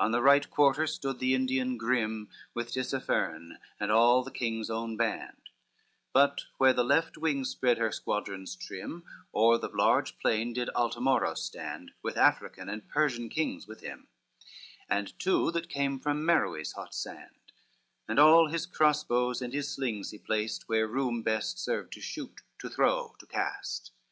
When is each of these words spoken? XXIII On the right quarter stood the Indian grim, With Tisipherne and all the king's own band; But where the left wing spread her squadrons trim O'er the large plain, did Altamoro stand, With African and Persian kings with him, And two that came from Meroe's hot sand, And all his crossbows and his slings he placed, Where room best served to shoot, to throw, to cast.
XXIII 0.00 0.04
On 0.06 0.10
the 0.10 0.20
right 0.22 0.50
quarter 0.50 0.84
stood 0.84 1.20
the 1.20 1.32
Indian 1.32 1.76
grim, 1.78 2.28
With 2.54 2.72
Tisipherne 2.72 3.60
and 3.78 3.92
all 3.92 4.24
the 4.24 4.32
king's 4.32 4.68
own 4.68 4.96
band; 4.96 5.50
But 6.12 6.46
where 6.58 6.72
the 6.72 6.82
left 6.82 7.16
wing 7.16 7.44
spread 7.44 7.78
her 7.78 7.92
squadrons 7.92 8.56
trim 8.56 9.04
O'er 9.32 9.56
the 9.56 9.68
large 9.68 10.18
plain, 10.18 10.54
did 10.54 10.70
Altamoro 10.74 11.34
stand, 11.36 11.92
With 12.02 12.16
African 12.16 12.68
and 12.68 12.88
Persian 12.88 13.28
kings 13.28 13.68
with 13.68 13.80
him, 13.80 14.08
And 14.88 15.16
two 15.20 15.52
that 15.52 15.68
came 15.68 16.00
from 16.00 16.26
Meroe's 16.26 16.72
hot 16.72 16.92
sand, 16.92 17.52
And 18.08 18.18
all 18.18 18.48
his 18.48 18.66
crossbows 18.66 19.40
and 19.40 19.52
his 19.52 19.68
slings 19.70 20.10
he 20.10 20.18
placed, 20.18 20.68
Where 20.68 20.88
room 20.88 21.22
best 21.22 21.60
served 21.60 21.92
to 21.92 22.00
shoot, 22.00 22.40
to 22.58 22.68
throw, 22.68 23.14
to 23.20 23.26
cast. 23.26 23.92